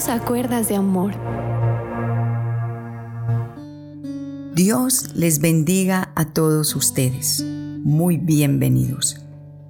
Dios 0.00 0.08
a 0.08 0.24
cuerdas 0.24 0.66
de 0.66 0.76
amor. 0.76 1.12
Dios 4.54 5.14
les 5.14 5.40
bendiga 5.40 6.10
a 6.14 6.24
todos 6.24 6.74
ustedes. 6.74 7.44
Muy 7.44 8.16
bienvenidos. 8.16 9.20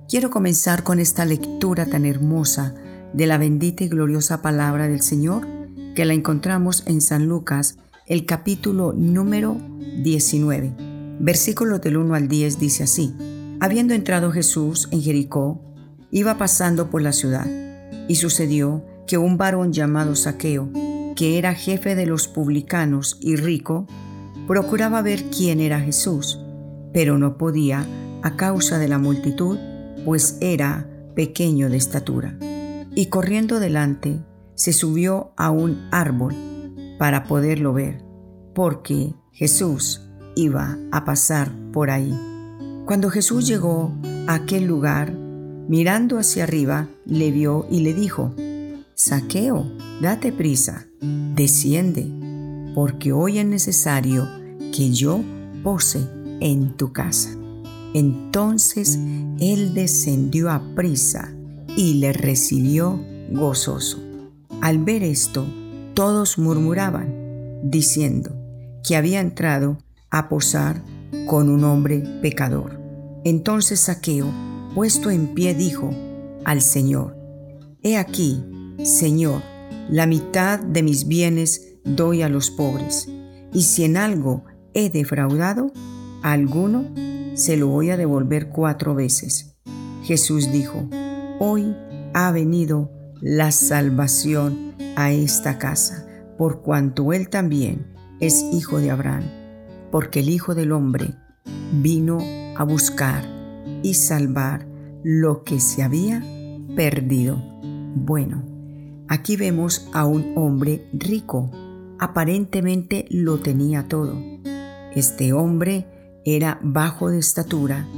Quiero 0.09 0.31
comenzar 0.31 0.85
con 0.85 1.01
esta 1.01 1.25
lectura 1.25 1.87
tan 1.87 2.07
hermosa 2.07 2.77
de 3.13 3.27
la 3.27 3.39
bendita 3.39 3.83
y 3.83 3.89
gloriosa 3.89 4.41
palabra 4.41 4.87
del 4.87 5.01
Señor 5.01 5.49
que 5.97 6.05
la 6.05 6.15
encontramos 6.15 6.85
en 6.87 7.01
San 7.01 7.27
Lucas, 7.27 7.79
el 8.07 8.25
capítulo 8.25 8.93
número 8.93 9.57
19. 10.05 10.77
Versículos 11.19 11.81
del 11.81 11.97
1 11.97 12.15
al 12.15 12.29
10 12.29 12.61
dice 12.61 12.85
así. 12.85 13.17
Habiendo 13.59 13.95
entrado 13.95 14.31
Jesús 14.31 14.87
en 14.93 15.03
Jericó, 15.03 15.61
iba 16.13 16.39
pasando 16.39 16.89
por 16.89 17.03
la 17.03 17.13
ciudad, 17.13 17.49
y 18.07 18.15
sucedió 18.15 18.85
que 19.11 19.19
un 19.19 19.37
varón 19.37 19.73
llamado 19.73 20.15
Saqueo, 20.15 20.71
que 21.17 21.37
era 21.37 21.53
jefe 21.53 21.97
de 21.97 22.07
los 22.07 22.29
publicanos 22.29 23.19
y 23.21 23.35
rico, 23.35 23.89
procuraba 24.47 25.03
ver 25.03 25.25
quién 25.37 25.59
era 25.59 25.81
Jesús, 25.81 26.39
pero 26.93 27.19
no 27.19 27.37
podía 27.37 27.85
a 28.23 28.37
causa 28.37 28.79
de 28.79 28.87
la 28.87 28.99
multitud, 28.99 29.59
pues 30.05 30.39
era 30.41 30.89
pequeño 31.17 31.69
de 31.69 31.77
estatura. 31.77 32.39
Y 32.95 33.07
corriendo 33.07 33.59
delante, 33.59 34.21
se 34.55 34.73
subió 34.73 35.33
a 35.37 35.51
un 35.51 35.89
árbol 35.91 36.37
para 36.97 37.25
poderlo 37.25 37.73
ver, 37.73 38.05
porque 38.55 39.17
Jesús 39.33 40.09
iba 40.37 40.79
a 40.93 41.05
pasar 41.05 41.51
por 41.73 41.91
ahí. 41.91 42.17
Cuando 42.87 43.11
Jesús 43.11 43.49
llegó 43.49 43.93
a 44.29 44.35
aquel 44.35 44.67
lugar, 44.67 45.13
mirando 45.13 46.17
hacia 46.17 46.45
arriba, 46.45 46.87
le 47.07 47.33
vio 47.33 47.67
y 47.69 47.81
le 47.81 47.93
dijo, 47.93 48.37
Saqueo, 49.03 49.65
date 50.03 50.31
prisa, 50.31 50.87
desciende, 51.35 52.07
porque 52.75 53.13
hoy 53.13 53.39
es 53.39 53.47
necesario 53.47 54.29
que 54.77 54.91
yo 54.91 55.25
pose 55.65 56.07
en 56.41 56.77
tu 56.77 56.93
casa. 56.93 57.31
Entonces 57.95 58.99
él 59.39 59.73
descendió 59.73 60.51
a 60.51 60.75
prisa 60.75 61.33
y 61.79 61.95
le 61.95 62.13
recibió 62.13 63.01
gozoso. 63.31 64.01
Al 64.61 64.85
ver 64.85 65.03
esto, 65.03 65.47
todos 65.95 66.37
murmuraban, 66.37 67.15
diciendo 67.65 68.37
que 68.87 68.97
había 68.97 69.23
entrado 69.23 69.79
a 70.11 70.29
posar 70.29 70.85
con 71.27 71.49
un 71.49 71.65
hombre 71.65 72.05
pecador. 72.21 72.79
Entonces 73.25 73.81
Saqueo, 73.81 74.31
puesto 74.75 75.09
en 75.09 75.29
pie, 75.29 75.55
dijo 75.55 75.91
al 76.45 76.61
Señor, 76.61 77.17
He 77.83 77.97
aquí, 77.97 78.45
Señor, 78.85 79.43
la 79.91 80.07
mitad 80.07 80.59
de 80.59 80.83
mis 80.83 81.07
bienes 81.07 81.77
doy 81.85 82.23
a 82.23 82.29
los 82.29 82.51
pobres, 82.51 83.09
y 83.53 83.63
si 83.63 83.85
en 83.85 83.97
algo 83.97 84.45
he 84.75 84.91
defraudado 84.91 85.73
a 86.23 86.33
alguno, 86.33 86.87
se 87.35 87.57
lo 87.57 87.69
voy 87.69 87.91
a 87.91 87.97
devolver 87.97 88.49
cuatro 88.49 88.95
veces. 88.95 89.57
Jesús 90.03 90.51
dijo, 90.53 90.89
Hoy 91.39 91.77
ha 92.15 92.31
venido 92.31 92.91
la 93.21 93.53
salvación 93.53 94.75
a 94.97 95.13
esta 95.13 95.59
casa, 95.59 96.07
por 96.39 96.63
cuanto 96.63 97.13
él 97.13 97.29
también 97.29 97.87
es 98.21 98.45
hijo 98.53 98.79
de 98.79 98.91
Abraham, 98.91 99.25
porque 99.91 100.21
el 100.21 100.29
Hijo 100.29 100.55
del 100.55 100.73
Hombre 100.73 101.15
vino 101.83 102.19
a 102.57 102.65
buscar 102.65 103.25
y 103.83 103.95
salvar 103.95 104.67
lo 105.03 105.43
que 105.43 105.61
se 105.61 105.83
había 105.83 106.23
perdido. 106.77 107.43
Bueno, 107.95 108.45
aquí 109.11 109.37
vemos 109.37 109.89
a 109.93 110.07
un 110.07 110.35
hombre 110.37 110.87
rico, 110.93 111.51
aparentemente 111.99 113.07
lo 113.11 113.41
tenía 113.41 113.89
todo. 113.89 114.17
Este 114.95 115.33
hombre 115.33 115.87
era 116.25 116.61
bajo 116.63 117.11
de 117.11 117.19
estatura 117.19 117.89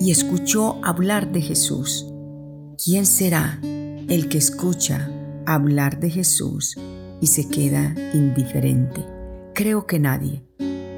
y 0.00 0.10
escuchó 0.10 0.78
hablar 0.84 1.32
de 1.32 1.40
Jesús. 1.40 2.06
¿Quién 2.82 3.06
será 3.06 3.58
el 3.62 4.28
que 4.28 4.36
escucha 4.36 5.10
hablar 5.46 5.98
de 5.98 6.10
Jesús 6.10 6.76
y 7.22 7.26
se 7.26 7.48
queda 7.48 7.94
indiferente? 8.12 9.06
Creo 9.54 9.86
que 9.86 9.98
nadie. 9.98 10.44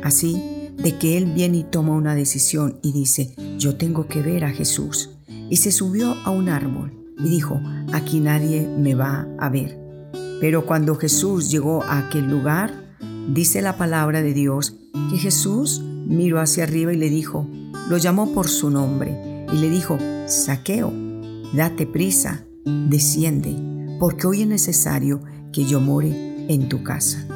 Así 0.03 0.73
de 0.77 0.99
que 0.99 1.17
él 1.17 1.27
viene 1.27 1.59
y 1.59 1.65
toma 1.65 1.93
una 1.93 2.17
decisión 2.17 2.81
y 2.83 2.93
dice, 2.93 3.37
yo 3.59 3.77
tengo 3.77 4.09
que 4.09 4.23
ver 4.23 4.45
a 4.45 4.51
Jesús. 4.51 5.11
Y 5.29 5.59
se 5.59 5.71
subió 5.71 6.17
a 6.25 6.31
un 6.31 6.49
árbol 6.49 7.02
y 7.25 7.29
dijo, 7.29 7.61
aquí 7.93 8.21
nadie 8.21 8.67
me 8.67 8.95
va 8.95 9.27
a 9.39 9.49
ver. 9.49 9.79
Pero 10.41 10.67
cuando 10.67 10.97
Jesús 10.97 11.51
llegó 11.51 11.83
a 11.85 11.99
aquel 11.99 12.29
lugar, 12.29 12.73
dice 13.29 13.63
la 13.63 13.77
palabra 13.77 14.23
de 14.23 14.35
Dios 14.35 14.77
que 15.11 15.19
Jesús 15.19 15.81
miró 15.81 16.41
hacia 16.41 16.65
arriba 16.65 16.93
y 16.93 16.97
le 16.97 17.11
dijo, 17.11 17.47
lo 17.89 17.97
llamó 17.97 18.33
por 18.33 18.49
su 18.49 18.71
nombre 18.71 19.47
y 19.53 19.57
le 19.59 19.71
dijo, 19.71 19.99
Saqueo, 20.27 20.93
date 21.55 21.87
prisa, 21.87 22.45
desciende, 22.65 23.57
porque 24.01 24.27
hoy 24.27 24.43
es 24.43 24.49
necesario 24.49 25.23
que 25.53 25.65
yo 25.65 25.81
more 25.81 26.11
en 26.49 26.69
tu 26.69 26.83
casa. 26.83 27.27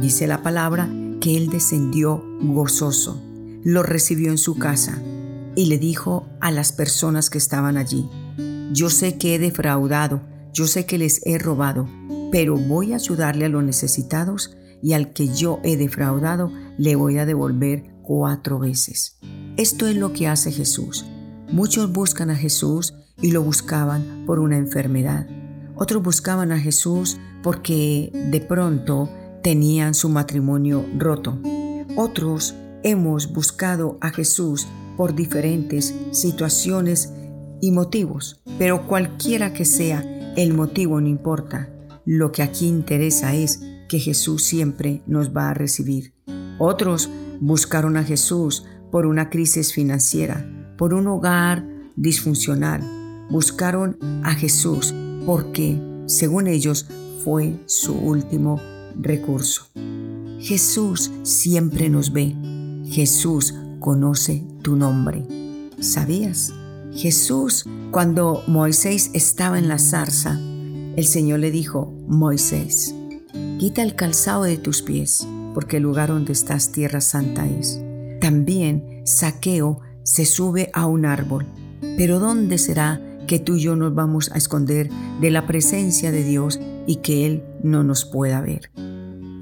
Dice 0.00 0.26
la 0.26 0.42
palabra 0.42 0.88
que 1.20 1.36
él 1.36 1.48
descendió 1.50 2.22
gozoso, 2.40 3.22
lo 3.62 3.82
recibió 3.82 4.30
en 4.30 4.38
su 4.38 4.56
casa 4.56 5.02
y 5.56 5.66
le 5.66 5.78
dijo 5.78 6.26
a 6.40 6.50
las 6.50 6.72
personas 6.72 7.30
que 7.30 7.38
estaban 7.38 7.76
allí, 7.76 8.08
yo 8.72 8.90
sé 8.90 9.18
que 9.18 9.34
he 9.34 9.38
defraudado, 9.38 10.22
yo 10.52 10.66
sé 10.66 10.86
que 10.86 10.98
les 10.98 11.20
he 11.26 11.38
robado, 11.38 11.88
pero 12.30 12.56
voy 12.56 12.92
a 12.92 12.96
ayudarle 12.96 13.44
a 13.44 13.48
los 13.48 13.62
necesitados 13.62 14.56
y 14.82 14.92
al 14.92 15.12
que 15.12 15.28
yo 15.28 15.60
he 15.64 15.76
defraudado 15.76 16.50
le 16.78 16.96
voy 16.96 17.18
a 17.18 17.26
devolver 17.26 17.84
cuatro 18.02 18.58
veces. 18.58 19.18
Esto 19.56 19.86
es 19.86 19.96
lo 19.96 20.12
que 20.12 20.28
hace 20.28 20.52
Jesús. 20.52 21.04
Muchos 21.50 21.92
buscan 21.92 22.30
a 22.30 22.36
Jesús 22.36 22.94
y 23.20 23.30
lo 23.30 23.42
buscaban 23.42 24.24
por 24.26 24.40
una 24.40 24.58
enfermedad. 24.58 25.26
Otros 25.76 26.02
buscaban 26.02 26.52
a 26.52 26.58
Jesús 26.58 27.18
porque 27.42 28.10
de 28.30 28.40
pronto 28.40 29.08
tenían 29.42 29.94
su 29.94 30.08
matrimonio 30.08 30.84
roto. 30.98 31.38
Otros 31.96 32.54
hemos 32.82 33.32
buscado 33.32 33.98
a 34.00 34.10
Jesús 34.10 34.66
por 34.96 35.14
diferentes 35.14 35.94
situaciones 36.12 37.12
y 37.64 37.70
motivos, 37.70 38.42
pero 38.58 38.86
cualquiera 38.86 39.54
que 39.54 39.64
sea 39.64 40.02
el 40.36 40.52
motivo 40.52 41.00
no 41.00 41.08
importa. 41.08 41.70
Lo 42.04 42.30
que 42.30 42.42
aquí 42.42 42.66
interesa 42.66 43.34
es 43.34 43.62
que 43.88 43.98
Jesús 43.98 44.42
siempre 44.42 45.02
nos 45.06 45.34
va 45.34 45.48
a 45.48 45.54
recibir. 45.54 46.12
Otros 46.58 47.08
buscaron 47.40 47.96
a 47.96 48.04
Jesús 48.04 48.66
por 48.90 49.06
una 49.06 49.30
crisis 49.30 49.72
financiera, 49.72 50.46
por 50.76 50.92
un 50.92 51.06
hogar 51.06 51.66
disfuncional. 51.96 52.82
Buscaron 53.30 53.96
a 54.24 54.34
Jesús 54.34 54.94
porque, 55.24 55.80
según 56.04 56.48
ellos, 56.48 56.86
fue 57.24 57.56
su 57.64 57.94
último 57.94 58.60
recurso. 59.00 59.68
Jesús 60.38 61.10
siempre 61.22 61.88
nos 61.88 62.12
ve. 62.12 62.36
Jesús 62.90 63.54
conoce 63.80 64.44
tu 64.60 64.76
nombre. 64.76 65.26
¿Sabías? 65.80 66.52
Jesús, 66.94 67.64
cuando 67.90 68.42
Moisés 68.46 69.10
estaba 69.12 69.58
en 69.58 69.68
la 69.68 69.78
zarza, 69.78 70.40
el 70.96 71.06
Señor 71.06 71.40
le 71.40 71.50
dijo, 71.50 71.92
Moisés, 72.06 72.94
quita 73.58 73.82
el 73.82 73.94
calzado 73.96 74.44
de 74.44 74.58
tus 74.58 74.82
pies 74.82 75.26
porque 75.54 75.78
el 75.78 75.84
lugar 75.84 76.08
donde 76.08 76.32
estás 76.32 76.72
tierra 76.72 77.00
santa 77.00 77.46
es. 77.46 77.80
También 78.20 79.02
Saqueo 79.04 79.80
se 80.02 80.26
sube 80.26 80.70
a 80.74 80.86
un 80.86 81.06
árbol. 81.06 81.46
Pero 81.96 82.18
¿dónde 82.18 82.58
será 82.58 83.00
que 83.26 83.38
tú 83.38 83.56
y 83.56 83.60
yo 83.60 83.76
nos 83.76 83.94
vamos 83.94 84.30
a 84.32 84.36
esconder 84.36 84.90
de 85.20 85.30
la 85.30 85.46
presencia 85.46 86.10
de 86.10 86.24
Dios 86.24 86.60
y 86.86 86.96
que 86.96 87.24
Él 87.24 87.44
no 87.62 87.84
nos 87.84 88.04
pueda 88.04 88.40
ver? 88.40 88.70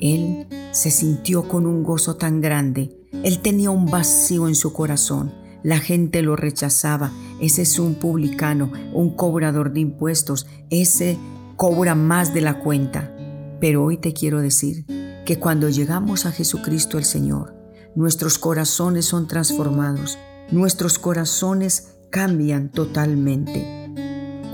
Él 0.01 0.47
se 0.73 0.91
sintió 0.91 1.49
con 1.49 1.67
un 1.67 1.83
gozo 1.83 2.17
tan 2.17 2.41
grande. 2.41 2.97
Él 3.25 3.41
tenía 3.41 3.71
un 3.71 3.87
vacío 3.87 4.49
en 4.49 4.55
su 4.55 4.73
corazón. 4.73 5.33
La 5.63 5.79
gente 5.79 6.23
lo 6.23 6.37
rechazaba. 6.37 7.13
Ese 7.41 7.63
es 7.63 7.79
un 7.79 7.95
publicano, 7.95 8.73
un 8.93 9.15
cobrador 9.15 9.73
de 9.73 9.81
impuestos. 9.81 10.47
Ese 10.71 11.19
cobra 11.57 11.95
más 11.95 12.35
de 12.35 12.41
la 12.41 12.59
cuenta. 12.59 13.15
Pero 13.61 13.85
hoy 13.85 13.97
te 13.97 14.13
quiero 14.13 14.41
decir 14.41 14.85
que 15.25 15.39
cuando 15.39 15.69
llegamos 15.69 16.27
a 16.27 16.33
Jesucristo 16.33 16.99
el 16.99 17.05
Señor, 17.05 17.55
nuestros 17.95 18.39
corazones 18.39 19.05
son 19.05 19.29
transformados, 19.29 20.19
nuestros 20.51 20.99
corazones 20.99 21.95
cambian 22.11 22.71
totalmente. 22.71 23.93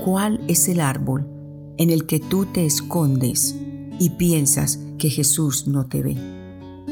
¿Cuál 0.05 0.41
es 0.47 0.67
el 0.67 0.79
árbol 0.79 1.27
en 1.77 1.89
el 1.89 2.05
que 2.05 2.19
tú 2.19 2.45
te 2.45 2.65
escondes 2.65 3.55
y 3.99 4.11
piensas 4.11 4.79
que 4.99 5.09
Jesús 5.09 5.67
no 5.67 5.87
te 5.87 6.03
ve? 6.03 6.17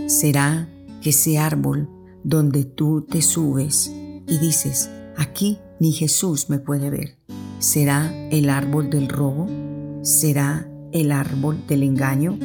¿Será 0.08 0.70
que 1.02 1.12
ese 1.12 1.38
árbol 1.38 1.88
donde 2.24 2.66
tú 2.66 3.06
te 3.08 3.22
subes 3.22 3.92
y 4.28 4.38
dices, 4.40 4.90
aquí 5.16 5.60
ni 5.80 5.92
Jesús 5.92 6.50
me 6.50 6.60
puede 6.60 6.90
ver? 6.90 7.18
¿Será 7.60 8.14
el 8.30 8.50
árbol 8.50 8.90
del 8.90 9.10
robo? 9.10 9.48
¿Será 10.04 10.70
el 10.92 11.12
árbol 11.12 11.66
del 11.68 11.84
engaño? 11.84 12.38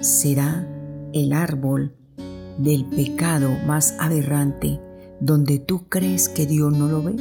¿Será 0.00 0.68
el 1.12 1.32
árbol 1.32 1.94
del 2.58 2.84
pecado 2.86 3.50
más 3.66 3.94
aberrante 3.98 4.80
donde 5.20 5.58
tú 5.58 5.88
crees 5.88 6.28
que 6.28 6.46
Dios 6.46 6.76
no 6.76 6.88
lo 6.88 7.02
ve? 7.02 7.16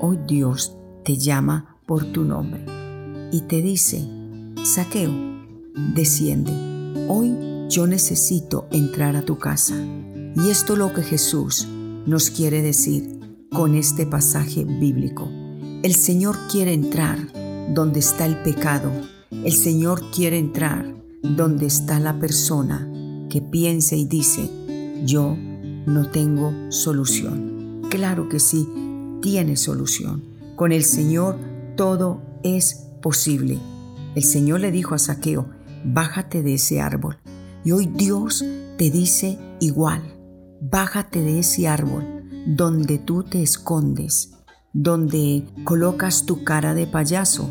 Hoy 0.00 0.18
Dios 0.26 0.76
te 1.04 1.16
llama 1.16 1.78
por 1.86 2.04
tu 2.04 2.24
nombre 2.24 2.64
y 3.30 3.42
te 3.42 3.62
dice, 3.62 4.06
Saqueo, 4.62 5.12
desciende, 5.94 6.52
hoy 7.08 7.34
yo 7.68 7.86
necesito 7.86 8.66
entrar 8.70 9.16
a 9.16 9.22
tu 9.22 9.38
casa. 9.38 9.74
Y 10.36 10.50
esto 10.50 10.74
es 10.74 10.78
lo 10.78 10.92
que 10.92 11.02
Jesús 11.02 11.66
nos 12.06 12.30
quiere 12.30 12.62
decir 12.62 13.13
con 13.54 13.76
este 13.76 14.04
pasaje 14.04 14.64
bíblico. 14.64 15.30
El 15.84 15.94
Señor 15.94 16.36
quiere 16.50 16.72
entrar 16.72 17.18
donde 17.72 18.00
está 18.00 18.26
el 18.26 18.42
pecado. 18.42 18.90
El 19.30 19.52
Señor 19.52 20.10
quiere 20.10 20.38
entrar 20.38 20.92
donde 21.22 21.66
está 21.66 22.00
la 22.00 22.18
persona 22.18 22.90
que 23.30 23.40
piensa 23.40 23.94
y 23.94 24.06
dice, 24.06 24.50
yo 25.04 25.36
no 25.86 26.10
tengo 26.10 26.52
solución. 26.70 27.82
Claro 27.90 28.28
que 28.28 28.40
sí, 28.40 28.68
tiene 29.22 29.56
solución. 29.56 30.24
Con 30.56 30.72
el 30.72 30.82
Señor 30.82 31.38
todo 31.76 32.22
es 32.42 32.88
posible. 33.00 33.60
El 34.16 34.24
Señor 34.24 34.60
le 34.60 34.72
dijo 34.72 34.96
a 34.96 34.98
Saqueo, 34.98 35.46
bájate 35.84 36.42
de 36.42 36.54
ese 36.54 36.80
árbol. 36.80 37.18
Y 37.64 37.70
hoy 37.70 37.86
Dios 37.86 38.44
te 38.78 38.90
dice 38.90 39.38
igual, 39.60 40.02
bájate 40.60 41.22
de 41.22 41.38
ese 41.38 41.68
árbol 41.68 42.13
donde 42.46 42.98
tú 42.98 43.22
te 43.22 43.42
escondes, 43.42 44.32
donde 44.72 45.44
colocas 45.64 46.26
tu 46.26 46.44
cara 46.44 46.74
de 46.74 46.86
payaso. 46.86 47.50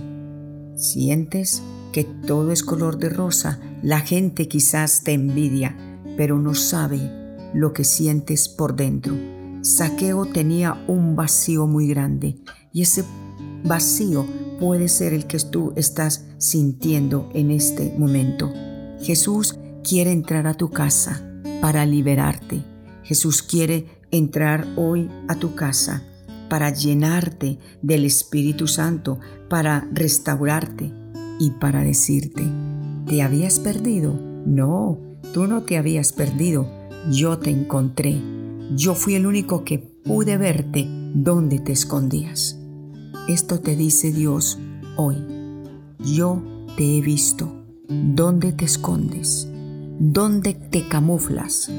Sientes 0.76 1.64
que 1.92 2.04
todo 2.04 2.52
es 2.52 2.64
color 2.64 2.98
de 2.98 3.10
rosa, 3.10 3.60
la 3.82 4.00
gente 4.00 4.48
quizás 4.48 5.04
te 5.04 5.14
envidia, 5.14 5.76
pero 6.18 6.40
no 6.40 6.54
sabe 6.54 7.00
lo 7.54 7.74
que 7.74 7.84
sientes 7.84 8.50
por 8.50 8.76
dentro. 8.76 9.16
Saqueo 9.62 10.26
tenía 10.26 10.84
un 10.88 11.16
vacío 11.16 11.68
muy 11.68 11.88
grande 11.88 12.38
y 12.72 12.82
ese 12.82 13.06
vacío 13.64 14.26
puede 14.60 14.90
ser 14.90 15.14
el 15.14 15.26
que 15.26 15.40
tú 15.40 15.74
estás 15.76 16.26
sintiendo 16.38 17.30
en 17.34 17.52
este 17.52 17.96
momento. 17.98 18.52
Jesús 19.02 19.58
quiere 19.84 20.12
entrar 20.12 20.48
a 20.48 20.56
tu 20.56 20.70
casa 20.70 21.24
para 21.62 21.86
liberarte. 21.86 22.64
Jesús 23.04 23.44
quiere 23.44 23.93
entrar 24.14 24.68
hoy 24.78 25.10
a 25.28 25.36
tu 25.36 25.56
casa 25.56 26.04
para 26.50 26.70
llenarte 26.70 27.58
del 27.82 28.06
Espíritu 28.06 28.68
Santo, 28.68 29.20
para 29.50 29.88
restaurarte 29.92 30.94
y 31.40 31.50
para 31.52 31.82
decirte, 31.82 32.44
¿te 33.08 33.24
habías 33.24 33.60
perdido? 33.60 34.14
No, 34.46 35.00
tú 35.34 35.48
no 35.48 35.64
te 35.64 35.78
habías 35.78 36.14
perdido, 36.14 36.70
yo 37.12 37.40
te 37.40 37.50
encontré. 37.50 38.22
Yo 38.76 38.94
fui 38.94 39.16
el 39.16 39.26
único 39.26 39.64
que 39.64 39.80
pude 39.80 40.38
verte 40.38 40.88
donde 41.16 41.60
te 41.60 41.72
escondías. 41.72 42.60
Esto 43.28 43.60
te 43.60 43.76
dice 43.76 44.12
Dios 44.12 44.60
hoy. 44.96 45.18
Yo 46.00 46.44
te 46.78 46.98
he 46.98 47.02
visto. 47.02 47.66
¿Dónde 47.88 48.52
te 48.52 48.66
escondes? 48.66 49.48
¿Dónde 50.00 50.54
te 50.54 50.88
camuflas? 50.88 51.70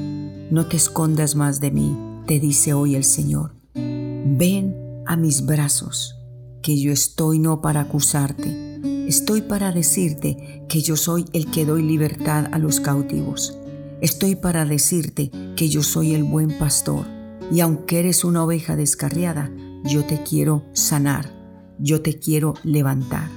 No 0.51 0.67
te 0.67 0.77
escondas 0.77 1.35
más 1.35 1.59
de 1.59 1.71
mí, 1.71 1.95
te 2.25 2.39
dice 2.39 2.73
hoy 2.73 2.95
el 2.95 3.03
Señor. 3.03 3.55
Ven 3.73 4.75
a 5.05 5.15
mis 5.15 5.45
brazos, 5.45 6.15
que 6.61 6.79
yo 6.79 6.91
estoy 6.91 7.39
no 7.39 7.61
para 7.61 7.81
acusarte, 7.81 8.79
estoy 9.07 9.41
para 9.41 9.71
decirte 9.71 10.65
que 10.67 10.81
yo 10.81 10.95
soy 10.95 11.25
el 11.33 11.51
que 11.51 11.65
doy 11.65 11.83
libertad 11.83 12.47
a 12.51 12.57
los 12.57 12.79
cautivos. 12.79 13.57
Estoy 14.01 14.35
para 14.35 14.65
decirte 14.65 15.31
que 15.55 15.69
yo 15.69 15.83
soy 15.83 16.15
el 16.15 16.23
buen 16.23 16.57
pastor, 16.57 17.05
y 17.51 17.59
aunque 17.59 17.99
eres 17.99 18.23
una 18.23 18.43
oveja 18.43 18.75
descarriada, 18.75 19.51
yo 19.83 20.03
te 20.03 20.23
quiero 20.23 20.63
sanar, 20.73 21.31
yo 21.77 22.01
te 22.01 22.17
quiero 22.17 22.55
levantar. 22.63 23.29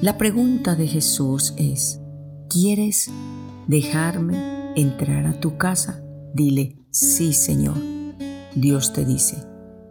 La 0.00 0.16
pregunta 0.16 0.74
de 0.74 0.86
Jesús 0.86 1.52
es, 1.58 2.00
¿quieres 2.48 3.10
dejarme 3.66 4.72
entrar 4.76 5.26
a 5.26 5.38
tu 5.40 5.58
casa? 5.58 6.02
Dile, 6.32 6.78
sí 6.90 7.34
Señor. 7.34 7.89
Dios 8.54 8.92
te 8.92 9.04
dice, 9.04 9.46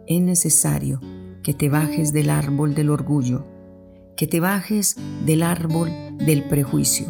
es 0.06 0.20
necesario 0.20 1.00
que 1.42 1.54
te 1.54 1.68
bajes 1.68 2.12
del 2.12 2.28
árbol 2.28 2.74
del 2.74 2.90
orgullo, 2.90 3.46
que 4.16 4.26
te 4.26 4.40
bajes 4.40 4.96
del 5.24 5.42
árbol 5.42 5.90
del 6.18 6.46
prejuicio, 6.48 7.06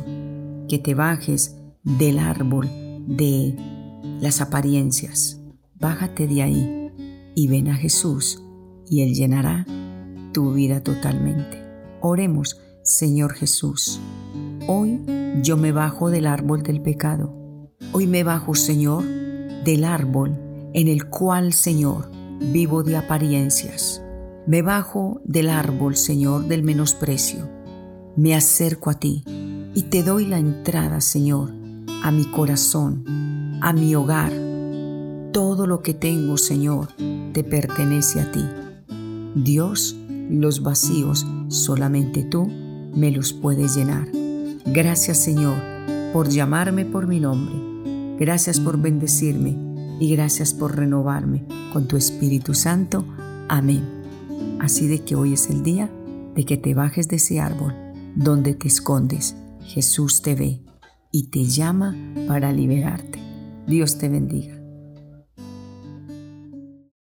que 0.68 0.78
te 0.78 0.94
bajes 0.94 1.56
del 1.82 2.20
árbol 2.20 2.68
de 3.08 3.56
las 4.20 4.40
apariencias. 4.40 5.40
Bájate 5.74 6.28
de 6.28 6.42
ahí 6.42 6.92
y 7.34 7.48
ven 7.48 7.68
a 7.68 7.74
Jesús 7.74 8.42
y 8.88 9.02
Él 9.02 9.14
llenará 9.14 9.66
tu 10.32 10.52
vida 10.52 10.82
totalmente. 10.82 11.64
Oremos, 12.00 12.60
Señor 12.84 13.32
Jesús. 13.32 14.00
Hoy 14.68 15.00
yo 15.42 15.56
me 15.56 15.72
bajo 15.72 16.10
del 16.10 16.26
árbol 16.26 16.62
del 16.62 16.80
pecado. 16.80 17.34
Hoy 17.92 18.06
me 18.06 18.22
bajo, 18.22 18.54
Señor, 18.54 19.04
del 19.64 19.84
árbol 19.84 20.49
en 20.74 20.88
el 20.88 21.06
cual, 21.06 21.52
Señor, 21.52 22.10
vivo 22.40 22.82
de 22.82 22.96
apariencias. 22.96 24.02
Me 24.46 24.62
bajo 24.62 25.20
del 25.24 25.50
árbol, 25.50 25.96
Señor, 25.96 26.46
del 26.46 26.62
menosprecio. 26.62 27.48
Me 28.16 28.34
acerco 28.34 28.90
a 28.90 28.94
ti 28.94 29.22
y 29.74 29.82
te 29.84 30.02
doy 30.02 30.26
la 30.26 30.38
entrada, 30.38 31.00
Señor, 31.00 31.52
a 32.02 32.10
mi 32.10 32.24
corazón, 32.24 33.04
a 33.60 33.72
mi 33.72 33.94
hogar. 33.94 34.32
Todo 35.32 35.66
lo 35.66 35.82
que 35.82 35.94
tengo, 35.94 36.36
Señor, 36.36 36.88
te 37.32 37.44
pertenece 37.44 38.20
a 38.20 38.32
ti. 38.32 38.44
Dios, 39.34 39.96
los 40.28 40.62
vacíos, 40.62 41.26
solamente 41.48 42.24
tú 42.24 42.48
me 42.94 43.10
los 43.10 43.32
puedes 43.32 43.76
llenar. 43.76 44.08
Gracias 44.66 45.18
Señor 45.18 45.56
por 46.12 46.28
llamarme 46.28 46.84
por 46.84 47.06
mi 47.06 47.20
nombre. 47.20 47.54
Gracias 48.18 48.60
por 48.60 48.78
bendecirme 48.78 49.69
y 50.00 50.10
gracias 50.10 50.54
por 50.54 50.76
renovarme 50.76 51.44
con 51.72 51.86
tu 51.86 51.96
Espíritu 51.96 52.54
Santo. 52.54 53.04
Amén. 53.48 53.84
Así 54.58 54.88
de 54.88 55.04
que 55.04 55.14
hoy 55.14 55.34
es 55.34 55.50
el 55.50 55.62
día 55.62 55.90
de 56.34 56.44
que 56.44 56.56
te 56.56 56.74
bajes 56.74 57.06
de 57.06 57.16
ese 57.16 57.38
árbol 57.38 57.74
donde 58.16 58.54
te 58.54 58.66
escondes. 58.66 59.36
Jesús 59.62 60.22
te 60.22 60.34
ve 60.34 60.62
y 61.12 61.24
te 61.24 61.44
llama 61.44 61.94
para 62.26 62.50
liberarte. 62.50 63.20
Dios 63.66 63.98
te 63.98 64.08
bendiga. 64.08 64.59